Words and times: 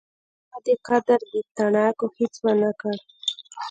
چا 0.49 0.57
دې 0.65 0.73
قدر 0.87 1.19
د 1.31 1.35
تڼاکو 1.57 2.05
هیڅ 2.17 2.33
ونکړ 2.45 2.95